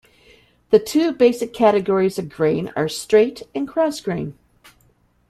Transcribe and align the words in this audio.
The 0.71 0.79
two 0.79 1.11
basic 1.11 1.53
categories 1.53 2.17
of 2.17 2.27
grain 2.29 2.73
are 2.75 2.89
straight 2.89 3.43
and 3.53 3.67
cross 3.67 4.01
grain. 4.01 4.33